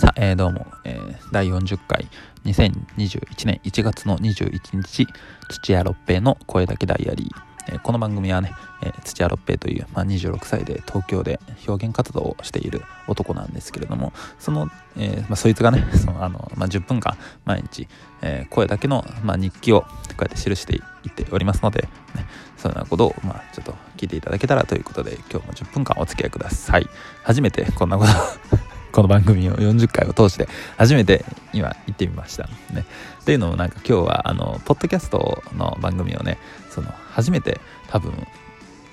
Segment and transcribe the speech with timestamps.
[0.00, 2.08] さあ、えー、どうも、えー、第40回
[2.46, 5.06] 2021年1月の21日
[5.50, 11.38] 土屋六平の声だけダイアリー、えー、この番組はね、え、土屋六平という、まあ、26歳で東京で
[11.68, 17.86] 表現活動をしている男なんですけれどもその、えまあ、そいつがね そのあの、まあ、10分間毎日、
[18.22, 19.86] え、声だけの、ま、日記をこ
[20.20, 20.80] うやって記してい
[21.10, 21.82] っておりますので、
[22.14, 22.24] ね、
[22.56, 26.88] そんなことを、ま、ちょっと聞いていただけたらということで今日も10分間お付き合いください。
[27.22, 28.59] 初めてこんなこと
[28.92, 32.84] この番組を40回を通して初めて今行ってみましたね。
[33.20, 36.38] っていうのもなんか今日はあのポッドキャストの番組をね
[36.70, 38.12] その初めて多分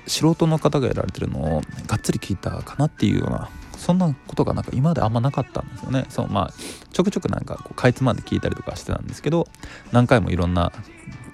[0.05, 6.53] 素人の方がやられてるのをがっつり聞いたかなっていうようなそんなことがなんか今まであんまなかったんですよねそうまあ
[6.91, 9.47] ちょくちょくなんかこうかいつまんで聞いたりとかしてたんですけど
[9.91, 10.71] 何回もいろんな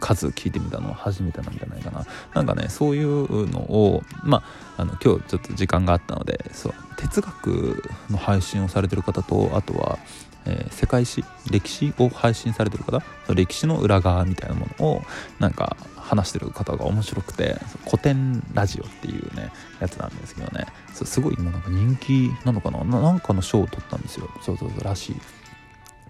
[0.04, 2.06] 数聞いてみたのは初めてなんじゃないかな。
[2.34, 4.44] なんかねそういうのをま
[4.78, 9.98] ああの今日ちょっと時間があったのでそう哲学の配信をされてる方とあとは、
[10.46, 13.02] えー、世界史歴史を配信されてる方
[13.34, 15.02] 歴史の裏側みたいなものを
[15.40, 20.66] なんか話してる方が面白くて古典ラジオっていうねやつなんですけどね。
[20.92, 24.30] すごい今なんか人気なのかななんかの賞を取ったんですよ。
[24.42, 25.16] そうそうそうらしい。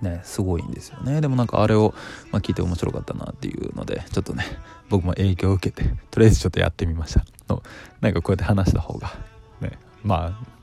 [0.02, 1.22] ねすごいんですよね。
[1.22, 1.94] でもなんかあれを、
[2.32, 4.46] まあ、聞いて面白かったなっていうのでちょっとね
[4.90, 7.26] 僕も影響を受けてとりあえずちょっとやってみました。
[7.50, 7.64] の
[8.02, 9.14] なんかこうやって話した方が
[9.62, 10.54] ねまあ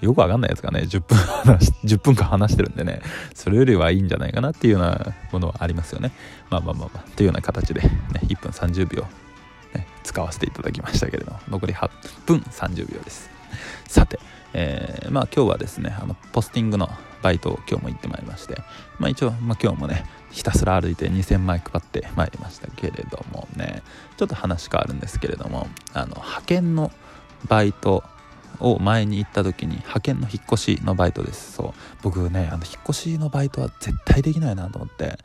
[0.00, 3.00] よくわかんないやつがね10分話10分間話してるんでね
[3.34, 6.12] それよりはいいんじゃないかなっていうようなものはありますよね。
[6.50, 7.90] まあまあまあまあというような形で、ね、
[8.22, 9.06] 1分30秒、
[9.74, 11.90] ね、使わせていただきましたけれども残り8
[12.26, 13.33] 分30秒です。
[13.88, 14.18] さて
[14.54, 16.88] えー、まあ今日はですねあのポスティングの
[17.22, 18.56] バイトを今日も行ってまいりまして
[18.98, 23.82] まあ一応、まあ、今日もねひたすら歩いて2000枚配ってまいりましたけれどもね
[24.16, 26.92] ちょっと話変わるんですけれどもあの派遣の
[27.48, 28.04] バイト
[28.60, 31.54] を前に行った時に派遣の引っ越しのバイトです。
[31.54, 31.72] そう。
[32.02, 35.18] 僕ねあの引っ越しのバイトは絶対できないなと思って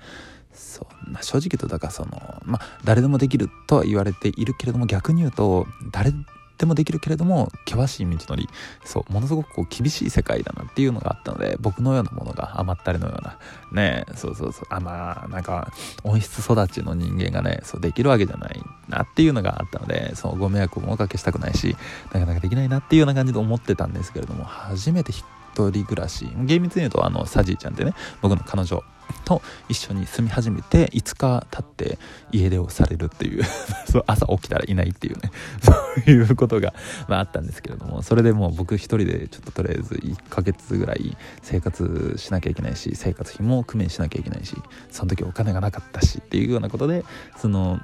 [0.51, 6.11] そう正直言うとだからそのまあ誰でもできるとは言われているけれども逆に言うと誰
[6.59, 8.49] でもできるけれども険しい道のり
[8.83, 13.39] そうものすごくこう厳しい世界だなっていうのがあったので僕のようなものが甘ったれのような
[13.71, 15.71] ねそうそうそうあまあなんか
[16.03, 21.77] 温室育ちの人間がねそうできるわけじゃないなっていうのがあったのでそうご迷惑もおかけしたくないし
[22.13, 25.23] なかなかできないなっていうような感じで思ってたんですけれども初めて一
[25.55, 28.83] 人暮らし厳密に言うとあのサジーちゃんってね僕の彼女
[29.25, 31.99] と一緒に住み始めて5日経って
[32.31, 33.43] 家出をされるっていう
[33.89, 35.31] そう朝起きたらいないっていうね。
[35.61, 35.73] そ
[36.07, 36.73] ういうことが、
[37.07, 44.55] まあ、あったんですけれどもそれでもう僕一人でちょっととりあえず1ヶ月ぐらい生活しなきゃいけないし生活費も工面しなきゃいけないし
[44.91, 47.03] その時お金がなかったしっていうようなことで
[47.37, 47.79] その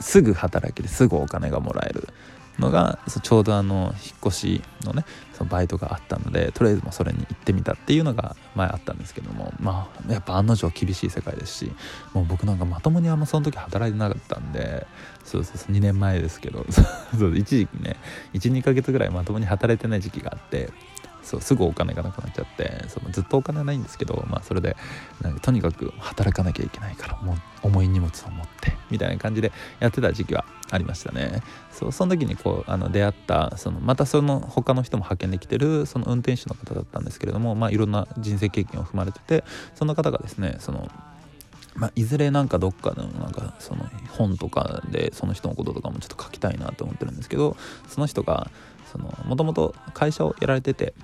[0.00, 2.08] すぐ働きですぐお金がもらえる。
[2.58, 11.72] のがちょうどあの引っ越しのねそのバイトがあったのでとりあえずもそれに行ってみたっていうのが前あったんですけどもまあやっぱ案の定厳しい世界ですし
[12.14, 14.86] もう僕なんかまともにあんまその時働いてなかったんで
[15.24, 16.64] そうそうそう2年前ですけど
[17.34, 17.96] 一時期ね
[18.34, 20.70] 12ヶ月ぐらいまともに働いてない時期があって
[21.26, 24.76] そうすぐお金がなくなっちゃってそのずっとお金ないんですけど、まあ、それで
[25.20, 29.50] なんかとにかく働かなきゃいけないからも重い荷物を持ってみたいな感じで
[29.80, 31.42] やってた時期はありましたね。
[31.72, 39.44] そうその時にこうあの出会ったそのまたその他の人も派遣できてるその運転手の方だったんですけれども、まあ、いろんな人生経験を踏まれてて
[39.74, 40.88] その方がですねその
[41.74, 47.54] まあ、いずれなんかどっかのなんかその本とかでその人のこととかもちょっと書きたいなと思ってるんですけど
[47.86, 48.50] その人が
[49.26, 50.94] もともと会社をやられてて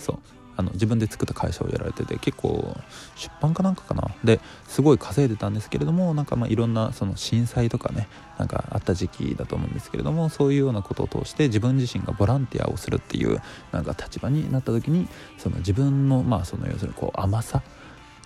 [0.00, 0.18] そう。
[0.56, 2.76] あの自分で作った会社をやられてて結構
[3.16, 4.10] 出版かなんかかな。
[4.24, 13.40] ですごい稼いでたんですけれどもなんかまあいろんなその震災とかねなんかあった時期だと思うんですけれどもそういうようなことを通して自分自身がボランティアをするっていう
[13.72, 17.62] なんか立場になった時にその自分のまあその要するにこう甘さ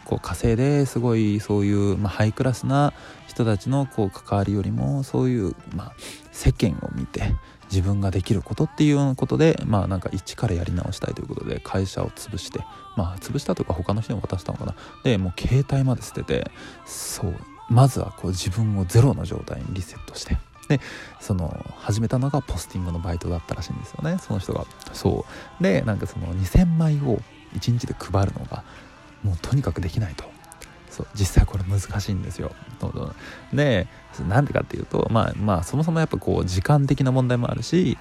[0.04, 2.92] こう稼いですごいそういう、まあ、ハイクラスな
[3.26, 5.92] 人たちのこう関わりよりもそういう、まあ、
[6.32, 7.34] 世間を見て
[7.70, 12.60] 自分ができることっていうようなことでまあなんか一からやり直したいということで会社を潰して
[12.96, 14.74] まあ潰したとか他の人に渡したのかな。
[15.02, 16.50] でもう携帯まで捨てて
[16.84, 17.34] そう
[17.70, 20.36] まずはこう自分をゼロの状態にリセットして
[20.68, 20.80] で
[21.20, 24.66] その始めたのがポスティングのバイトだったらしいんですよねその人が。
[24.92, 25.26] そ
[25.58, 25.62] う。
[25.62, 27.20] でなんかその2000枚を
[27.54, 28.64] 1日で配るのが
[29.24, 30.24] もうとにかくできないと。
[30.90, 32.52] そう実際これ難しいんですよ。
[33.52, 33.88] で
[34.28, 37.98] なんでかっていうとまあまあそもそもやっぱこう時間的な問題もあるし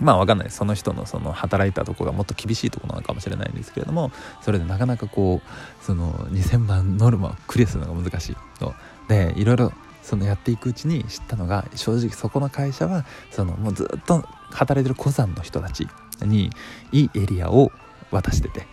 [0.00, 4.10] まあわかんないその人のその働いたとこがもっと厳しいとこなのかもしれないんですけれども
[4.42, 8.74] それでなかなかこうその2000万ノルマをクリアするのが難しいと。
[9.08, 9.72] でいろいろ
[10.02, 15.86] そのやっていくうちに知ったのが正直そこの会社はそのもうずっと働いてる古山の人たち
[16.22, 16.50] に
[16.92, 17.70] いいエリアを
[18.10, 18.66] 渡してて。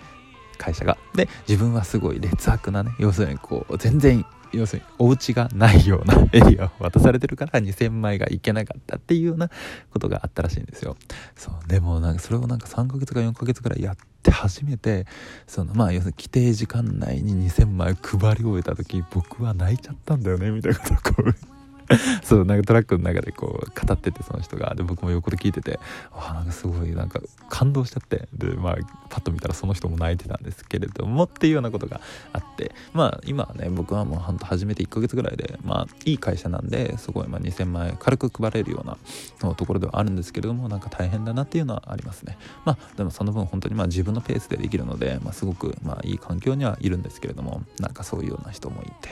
[0.58, 0.98] 会社が。
[1.14, 9.50] で自分はすごい劣悪なね要するにこう全然要するにお家がないような エリアを渡されてるから2000枚がいけなかったっていうような
[9.92, 10.96] ことがあったらしいんですよ。
[11.36, 15.06] そうでもなんかそれをなんか3ヶ月か4ヶ月ぐらいやって初めて
[15.48, 21.55] そのまあ要するに規定時間内に2000枚配り終えた時僕は泣いちゃったんだよねみたいなことをこう
[22.24, 24.74] そうなんかトラックの中でこう語っててその人が。
[24.76, 25.80] で僕も横で聞いてて
[26.14, 28.28] あなんかすごいなんか感動しちゃって。
[28.34, 28.76] でまあ
[29.10, 32.02] パッと見たらその人も泣いてたんですけれどもっていうようなことが
[32.34, 32.74] あって。
[32.94, 42.38] まあ今はね僕はもうほんと始めて1ヶ月ぐらいでまあいい会社なんですごいまあ2000万円軽く配れるようなところではあるんですけれどもなんか大変だなっていうのはありますね。
[42.66, 49.10] まあでもその分本当にまあ自分のペースでできるので、まあ、すごくまあいい環境にはいるんですけれどもなんかそういうような人もいて。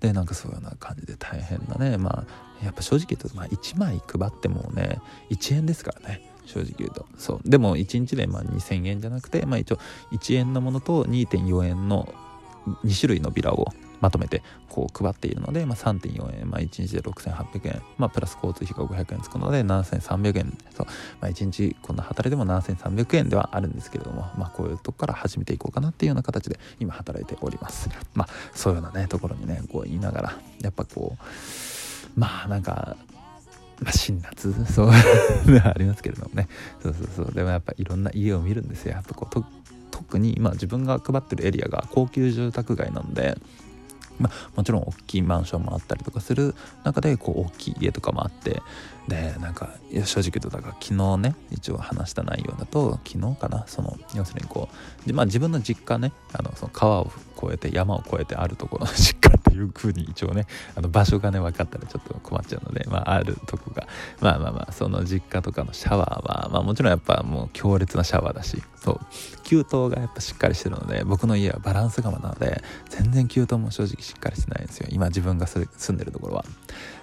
[0.00, 6.30] でなんかそういうような感じで大変なねまあまあやっぱ正直言うと、まあ、1枚配ってもね1円ですからね。
[6.46, 7.06] 正直言うと。
[7.16, 7.48] そう。
[7.48, 9.78] でも1日でまあ2000円じゃなくて、まあ、一応
[10.12, 12.12] 1円のものと2.4円の
[12.84, 13.68] 2種類のビラを
[14.00, 20.58] まとめてこう配っているので、まあ、3.4円、まあ、1日で6800円、まあ、プラス交通費が500円つくので7300円。
[20.74, 20.86] そう、
[21.20, 27.88] まあ、1日こんな働いても7300円ではあるんですけれども、まあ、こういうとこから始めていこうかなっていうような形で今働いております。
[28.14, 31.79] まあそういうようなねところにねこう言いながらやっぱこう
[32.16, 32.96] まあなんか
[33.80, 36.48] まあ、辛辣そう ありますけれどもね。
[36.82, 37.32] そうそうそう。
[37.32, 38.92] でもやっぱいろんな家を見るんですよ。
[38.92, 39.44] やっぱこう
[39.90, 43.38] 特に今自分が配ってるエリアが高級住宅街なので
[44.20, 46.54] まあ、もちろん大きいマンションもあったりとかする
[46.84, 48.62] 中でこう大きい家とかもあって。
[49.08, 49.70] でなんか
[50.04, 54.68] 正直言うとだから昨日ね一応話した内容だと昨日かなその要するにこ
[55.04, 57.10] うで、まあ、自分の実家ねあのその川を
[57.42, 63.86] 越えて山を越えてあるところの実家いう風に一応ねあの場所がね分かったらちょっと困っちゃうので、まあ、あるとこが
[64.20, 69.00] まあまあまあその実家とかのシャワーは、まあ、もちろんやっぱもう強烈なシャワーだしそう。
[69.44, 74.88] 給湯がやっぱしっかりしてるので僕の家はバランス釜なので全然給湯も正直しっかりしてないんですよ。
[74.90, 76.44] 今自分が住んでるところは。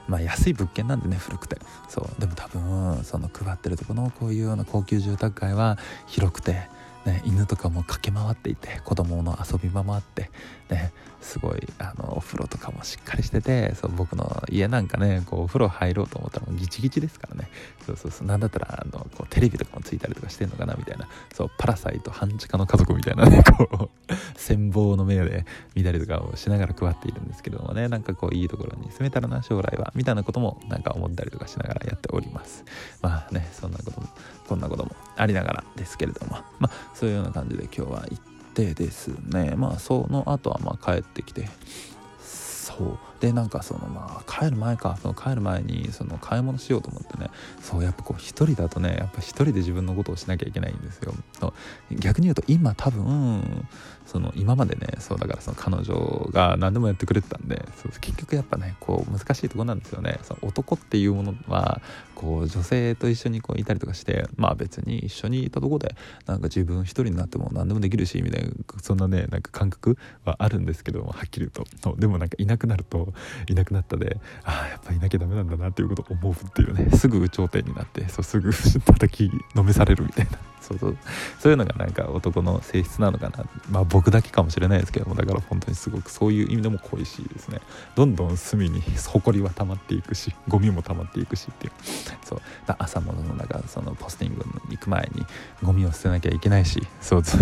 [0.07, 1.57] まあ安い物件なんでね古くて。
[1.89, 2.21] そう。
[2.21, 5.77] でも多分その配ってるとこのこういうような高級住宅街は
[6.07, 6.69] 広くて
[7.07, 10.29] ね、犬とかも駆け回っていて子供の遊び場もあって、
[10.69, 17.49] ね、すごいあのお風呂とかもしっかりしててそう僕の家なんかねこうお風呂入ろうと思ったらもうギチギチですからね。
[17.85, 21.07] そうそうそうなんだったらあのこうテレビとかもついたりとかしてんのかなみたいな。
[21.33, 25.45] そうパラサイト半地下の家族みたいなね こう羨望の目で
[25.75, 27.87] 見たりとかをしながら配っているんですけどもね。
[27.87, 32.65] なんかこういいところに住めたらな将来はみたいなこともなんか思ったりとかしながらやっております。
[33.01, 34.07] まあねそんなことも
[34.47, 36.37] こんなこともありながらですけれども。
[36.59, 38.19] まあそういうような感じで今日は行っ
[38.55, 39.53] てですね。
[39.55, 41.47] まあその後はまあ帰ってきて。
[42.19, 43.06] そう。
[43.19, 47.29] でなんかそのまあ帰る前かその帰る前にその買い物しようと思ってね
[47.61, 51.13] そうやっぱこう一人だとねやっぱ一人で自分のことをしなきゃいけないんですよ。
[51.91, 53.67] 逆に言うと今多分
[54.05, 60.19] その今までねそうだからその彼女が何でもやってくれてたんでそう結局やっぱねこう難しいとこなんですよね。
[60.23, 61.81] その男っていうものは
[62.15, 68.49] こう女性と一緒にこういたりとかしてまあ別に一緒にいたとこでなんか自分一人になっても何でもできるしみたいな
[68.81, 71.95] そんなねなんか感覚はあるんですけどはっきり言うと。
[71.97, 73.06] でもなんかいなくなると
[73.47, 76.97] いなくなったでああやっぱいなきゃダメなんだなっていうことを思うっていうね。
[76.97, 80.37] すぐ頂天になってそうすぐ叩きのめされるみたいな。
[80.61, 80.97] そうそう。
[81.39, 83.45] そういうのがなんか男の性質なのかな。
[83.69, 85.15] まあ僕だけかもしれないですけども。
[85.15, 87.61] だから本当にすごくそういう意味でも恋しいですね。
[87.95, 91.73] どんどん隅に埃は溜まっていくしゴミも溜まっていくしっていう。
[92.25, 92.41] そう。
[92.77, 95.25] 朝もなんかそのポスティングに行く前に
[95.63, 96.85] ゴミを捨てなきゃいけないし。
[97.01, 97.41] そうそう。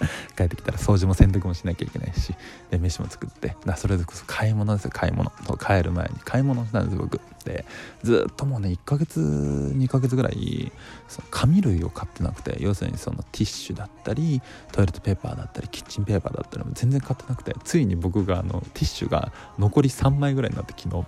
[0.36, 2.34] 帰ってきたら掃除も洗濯もしなきゃいけないし
[2.70, 5.30] で飯も作ってだそれでこそ買い物ですよ買い物。
[5.46, 6.14] と帰る前に。
[6.24, 7.20] 買い物したんです僕。
[7.44, 7.64] で
[8.02, 10.70] ずっともうね1ヶ月2ヶ月ぐらい
[11.08, 14.42] その紙類を買ってなくて要するにそのティッシュだったり
[14.72, 21.06] トイレットペーパーだったりキッチンペーパーだったりも全然買ってなくてついに僕があのティッシュが残り3枚ぐらいになって昨日。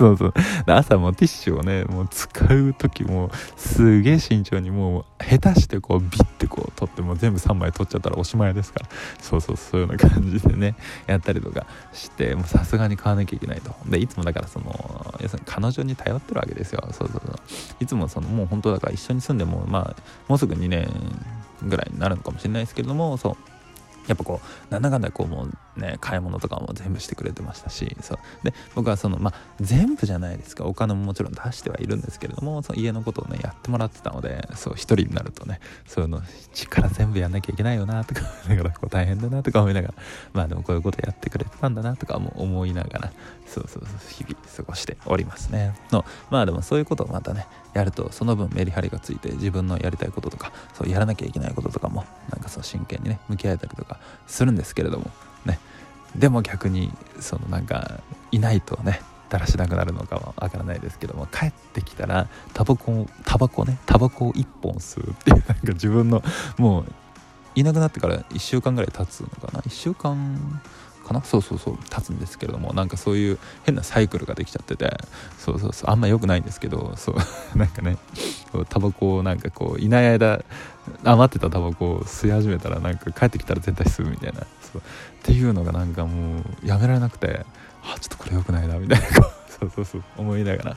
[0.00, 0.34] そうそう。
[0.64, 8.88] 朝もティッシュをね、もう使う時もすげえ慎重にもう下手してこうビッてこう取っても全部3枚取っちゃったらおしまいですから。
[9.20, 10.74] そうそう、そういうような感じでね、
[11.06, 13.74] やったりとかして、もうさすがに買わなきゃいけないと。
[13.84, 16.82] で、いつもだからその、要するに彼女に頼ってるわけですよ。
[16.92, 17.36] そうそうそう。
[17.80, 20.88] いつもその、もう本当だから一緒に住んでも、まあ、もうすぐ2年
[21.62, 23.50] ぐらいになるのかもしれないですけれども、そう。
[24.08, 28.18] やっぱこうなんだかんだこうもうね買い物とかも全部してくれてましたしそう。
[28.44, 30.64] で僕はそのまあ全部じゃないですか。
[30.64, 36.22] お金ももちろん出してはいるんですけれどもその家のことをねやってもらってたのでそう一人になるとねそういうの
[36.54, 39.94] 力全部やんなきゃいけないよなとか思いながらこう大変だなとか思いながら
[40.32, 43.12] まあでもこういうことやってくれてたんだなとかも思いながら
[43.46, 45.74] そうそうそう日々過ごしておりますね。
[45.90, 55.10] のまあでもそういうことをまたねやるとその分メリハリがついて自分のやりたいこととかそうやらなきゃいけないこととかもなんかそう真剣にね向き合えたりとかするんですけれども
[56.16, 58.00] でも逆にそのなんか
[58.32, 66.22] いないとねだらしなくなるのかはわからないですけども帰ってきたらタバコタバコねタバコを1本吸うっていうなんか自分の
[66.58, 66.92] もう
[67.54, 70.60] いなくなってから1週間ぐらい経つのかな？1週間
[71.10, 71.22] かな？
[71.24, 71.78] そうそうそう。
[71.90, 74.96] 経つんですけれどもなんかそういう変なサイクルができちゃってて。
[75.38, 75.90] そうそうそう。
[75.90, 77.16] あんま良くないんですけどそう。
[77.58, 77.96] なんかね
[78.68, 80.44] タバコをなんかこういない間
[81.04, 84.40] 余ってたタバコを吸い始めたらなんか帰ってきたら絶対吸うみたいな。
[84.72, 84.78] そう。
[84.78, 84.82] っ
[85.22, 87.44] ていうのがなんかもうやめられなくて
[87.82, 89.06] あちょっとこれ良くないなみたいな。
[89.48, 90.02] そうそうそう。
[90.16, 90.76] 思いながら。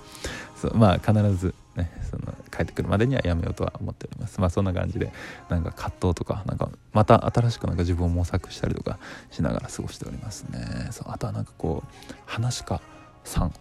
[0.60, 0.78] そう。
[0.78, 4.40] まあ必ずねその帰ってくるまでにはやめようとは思っております。
[4.40, 5.12] まあそんな感じで
[5.50, 9.00] なんか葛藤とかなんかまた新しくなんか自分を模索したりとか
[9.32, 10.88] しながら過ごしておりますね。
[10.92, 12.82] そうあとはなんかこう話家
[13.24, 13.54] さん。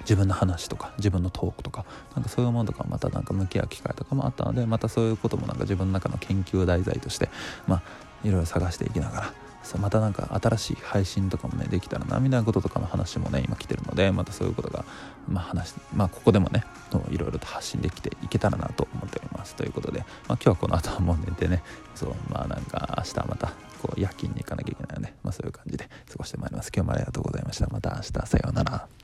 [0.00, 7.30] 自分の話とか自分のトークとかなんかそういうものとかまたなんか向き合う機会とかもあったのでまたそういうこともなんか自分の中の研究題材として
[7.66, 7.82] まあ
[8.22, 9.32] いろいろ探していきながら
[9.64, 14.84] そうまたなんか新しい配信とかもねできたらなみたいなこととかの話もね今来てるのでまたそういうことが
[15.26, 16.64] まあ話まあここでもね
[17.10, 19.56] いろいろと発信できていけたらなと思っております。
[19.56, 21.62] ということで、まあ、今日はこの後はもう寝てね
[21.94, 23.52] そうまあなんか明日また
[23.82, 26.70] こう夜勤に行かなきゃいけないので、まあ、そういう感じで過ごしてまいります。
[26.74, 27.66] 今日もありがとうございました。
[27.68, 29.03] また明日さようなら。